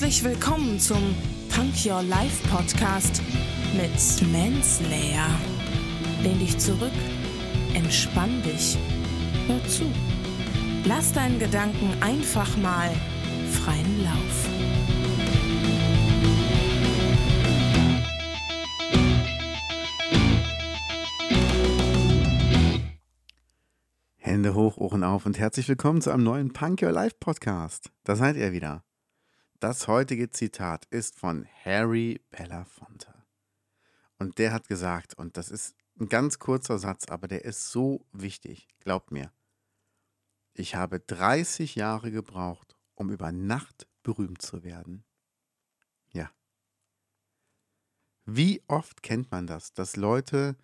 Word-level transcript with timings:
Herzlich 0.00 0.24
willkommen 0.24 0.80
zum 0.80 1.14
Punk 1.54 1.74
Your 1.84 2.02
Life 2.02 2.48
Podcast 2.48 3.20
mit 3.74 4.32
Manslayer. 4.32 5.28
Lehn 6.22 6.38
dich 6.38 6.56
zurück, 6.56 6.90
entspann 7.74 8.42
dich, 8.42 8.78
hör 9.46 9.62
zu. 9.68 9.84
Lass 10.86 11.12
deinen 11.12 11.38
Gedanken 11.38 11.92
einfach 12.00 12.56
mal 12.56 12.90
freien 13.50 14.02
Lauf. 14.02 14.48
Hände 24.16 24.54
hoch, 24.54 24.78
Ohren 24.78 25.04
auf 25.04 25.26
und 25.26 25.38
herzlich 25.38 25.68
willkommen 25.68 26.00
zu 26.00 26.10
einem 26.10 26.24
neuen 26.24 26.54
Punk 26.54 26.80
Your 26.80 26.92
Life 26.92 27.16
Podcast. 27.20 27.90
Da 28.04 28.16
seid 28.16 28.36
ihr 28.36 28.52
wieder. 28.52 28.82
Das 29.60 29.88
heutige 29.88 30.30
Zitat 30.30 30.86
ist 30.86 31.18
von 31.18 31.46
Harry 31.66 32.22
Belafonte. 32.30 33.26
Und 34.18 34.38
der 34.38 34.54
hat 34.54 34.68
gesagt, 34.68 35.12
und 35.12 35.36
das 35.36 35.50
ist 35.50 35.76
ein 36.00 36.08
ganz 36.08 36.38
kurzer 36.38 36.78
Satz, 36.78 37.08
aber 37.10 37.28
der 37.28 37.44
ist 37.44 37.70
so 37.70 38.06
wichtig, 38.10 38.68
glaubt 38.78 39.10
mir. 39.10 39.30
Ich 40.54 40.76
habe 40.76 41.00
30 41.00 41.74
Jahre 41.74 42.10
gebraucht, 42.10 42.78
um 42.94 43.10
über 43.10 43.32
Nacht 43.32 43.86
berühmt 44.02 44.40
zu 44.40 44.64
werden. 44.64 45.04
Ja. 46.10 46.30
Wie 48.24 48.62
oft 48.66 49.02
kennt 49.02 49.30
man 49.30 49.46
das, 49.46 49.74
dass 49.74 49.96
Leute 49.96 50.56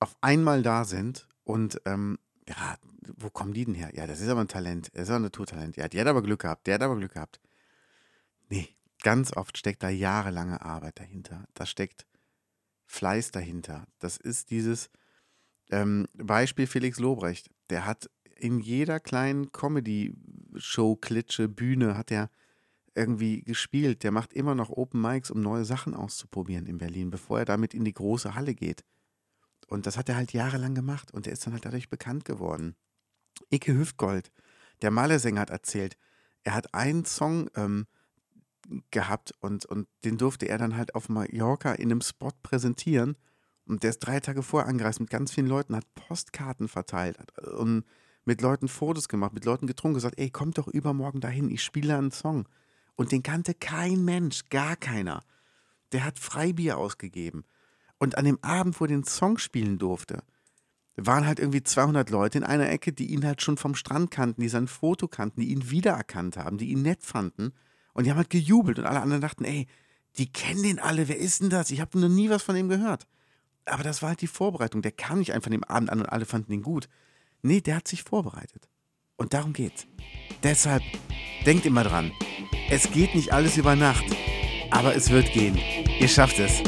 auf 0.00 0.16
einmal 0.20 0.64
da 0.64 0.84
sind 0.84 1.28
und 1.44 1.80
ähm, 1.84 2.18
ja, 2.48 2.76
wo 3.18 3.30
kommen 3.30 3.54
die 3.54 3.66
denn 3.66 3.74
her? 3.74 3.92
Ja, 3.94 4.08
das 4.08 4.20
ist 4.20 4.28
aber 4.28 4.40
ein 4.40 4.48
Talent, 4.48 4.90
das 4.94 5.02
ist 5.02 5.10
aber 5.10 5.20
ein 5.20 5.22
Naturtalent. 5.22 5.76
Ja, 5.76 5.86
die 5.86 6.00
hat 6.00 6.08
aber 6.08 6.22
Glück 6.22 6.40
gehabt, 6.40 6.66
der 6.66 6.74
hat 6.74 6.82
aber 6.82 6.96
Glück 6.96 7.12
gehabt. 7.12 7.40
Nee, 8.48 8.68
ganz 9.02 9.36
oft 9.36 9.58
steckt 9.58 9.82
da 9.82 9.88
jahrelange 9.88 10.62
Arbeit 10.62 10.98
dahinter. 10.98 11.46
Da 11.54 11.66
steckt 11.66 12.06
Fleiß 12.86 13.30
dahinter. 13.30 13.86
Das 13.98 14.16
ist 14.16 14.50
dieses 14.50 14.90
ähm, 15.70 16.06
Beispiel 16.14 16.66
Felix 16.66 16.98
Lobrecht. 16.98 17.50
Der 17.70 17.84
hat 17.84 18.10
in 18.36 18.60
jeder 18.60 19.00
kleinen 19.00 19.50
Comedy-Show, 19.50 20.96
Klitsche, 20.96 21.48
Bühne, 21.48 21.96
hat 21.96 22.10
er 22.10 22.30
irgendwie 22.94 23.42
gespielt. 23.42 24.02
Der 24.02 24.12
macht 24.12 24.32
immer 24.32 24.54
noch 24.54 24.70
Open 24.70 25.00
Mics, 25.00 25.30
um 25.30 25.40
neue 25.40 25.64
Sachen 25.64 25.94
auszuprobieren 25.94 26.66
in 26.66 26.78
Berlin, 26.78 27.10
bevor 27.10 27.40
er 27.40 27.44
damit 27.44 27.74
in 27.74 27.84
die 27.84 27.94
große 27.94 28.34
Halle 28.34 28.54
geht. 28.54 28.84
Und 29.68 29.86
das 29.86 29.96
hat 29.96 30.08
er 30.08 30.16
halt 30.16 30.32
jahrelang 30.32 30.74
gemacht 30.74 31.12
und 31.12 31.26
er 31.26 31.32
ist 31.32 31.44
dann 31.44 31.52
halt 31.52 31.64
dadurch 31.64 31.90
bekannt 31.90 32.24
geworden. 32.24 32.76
Icke 33.50 33.76
Hüftgold, 33.76 34.30
der 34.82 34.90
Malersänger, 34.90 35.40
hat 35.40 35.50
erzählt, 35.50 35.96
er 36.44 36.54
hat 36.54 36.72
einen 36.74 37.04
Song 37.04 37.50
ähm, 37.56 37.86
gehabt 38.90 39.32
und, 39.40 39.64
und 39.66 39.88
den 40.04 40.18
durfte 40.18 40.48
er 40.48 40.58
dann 40.58 40.76
halt 40.76 40.94
auf 40.94 41.08
Mallorca 41.08 41.72
in 41.72 41.90
einem 41.90 42.00
Spot 42.00 42.32
präsentieren. 42.42 43.16
Und 43.66 43.82
der 43.82 43.90
ist 43.90 43.98
drei 43.98 44.20
Tage 44.20 44.42
vorher 44.42 44.68
angereist 44.68 45.00
mit 45.00 45.10
ganz 45.10 45.32
vielen 45.32 45.48
Leuten, 45.48 45.74
hat 45.74 45.94
Postkarten 45.94 46.68
verteilt 46.68 47.18
hat, 47.18 47.36
und 47.48 47.84
mit 48.24 48.40
Leuten 48.40 48.68
Fotos 48.68 49.08
gemacht, 49.08 49.32
mit 49.32 49.44
Leuten 49.44 49.66
getrunken, 49.66 49.94
gesagt, 49.94 50.18
ey, 50.18 50.30
kommt 50.30 50.58
doch 50.58 50.68
übermorgen 50.68 51.20
dahin, 51.20 51.50
ich 51.50 51.62
spiele 51.62 51.96
einen 51.96 52.10
Song. 52.10 52.48
Und 52.96 53.12
den 53.12 53.22
kannte 53.22 53.54
kein 53.54 54.04
Mensch, 54.04 54.48
gar 54.50 54.76
keiner. 54.76 55.22
Der 55.92 56.04
hat 56.04 56.18
Freibier 56.18 56.78
ausgegeben. 56.78 57.44
Und 57.98 58.18
an 58.18 58.24
dem 58.24 58.42
Abend, 58.42 58.80
wo 58.80 58.84
er 58.84 58.88
den 58.88 59.04
Song 59.04 59.38
spielen 59.38 59.78
durfte, 59.78 60.22
waren 60.96 61.26
halt 61.26 61.38
irgendwie 61.38 61.62
200 61.62 62.10
Leute 62.10 62.38
in 62.38 62.44
einer 62.44 62.70
Ecke, 62.70 62.92
die 62.92 63.12
ihn 63.12 63.24
halt 63.24 63.42
schon 63.42 63.56
vom 63.56 63.74
Strand 63.74 64.10
kannten, 64.10 64.40
die 64.40 64.48
sein 64.48 64.66
Foto 64.66 65.08
kannten, 65.08 65.40
die 65.40 65.50
ihn 65.50 65.70
wiedererkannt 65.70 66.36
haben, 66.36 66.58
die 66.58 66.70
ihn 66.70 66.82
nett 66.82 67.02
fanden. 67.02 67.52
Und 67.96 68.04
die 68.04 68.10
haben 68.10 68.18
halt 68.18 68.28
gejubelt 68.28 68.78
und 68.78 68.84
alle 68.84 69.00
anderen 69.00 69.22
dachten, 69.22 69.46
ey, 69.46 69.66
die 70.18 70.30
kennen 70.30 70.62
den 70.62 70.78
alle, 70.78 71.08
wer 71.08 71.16
ist 71.16 71.40
denn 71.40 71.48
das? 71.48 71.70
Ich 71.70 71.80
habe 71.80 71.98
noch 71.98 72.10
nie 72.10 72.28
was 72.28 72.42
von 72.42 72.54
ihm 72.54 72.68
gehört. 72.68 73.06
Aber 73.64 73.82
das 73.82 74.02
war 74.02 74.10
halt 74.10 74.20
die 74.20 74.26
Vorbereitung. 74.26 74.82
Der 74.82 74.92
kam 74.92 75.18
nicht 75.18 75.32
einfach 75.32 75.50
dem 75.50 75.64
Abend 75.64 75.88
an 75.88 76.00
und 76.00 76.06
alle 76.06 76.26
fanden 76.26 76.52
ihn 76.52 76.60
gut. 76.60 76.90
Nee, 77.40 77.62
der 77.62 77.76
hat 77.76 77.88
sich 77.88 78.02
vorbereitet. 78.02 78.68
Und 79.16 79.32
darum 79.32 79.54
geht's. 79.54 79.86
Deshalb 80.42 80.82
denkt 81.46 81.64
immer 81.64 81.84
dran, 81.84 82.12
es 82.68 82.90
geht 82.90 83.14
nicht 83.14 83.32
alles 83.32 83.56
über 83.56 83.76
Nacht, 83.76 84.04
aber 84.70 84.94
es 84.94 85.08
wird 85.08 85.32
gehen. 85.32 85.58
Ihr 85.98 86.08
schafft 86.08 86.38
es. 86.38 86.62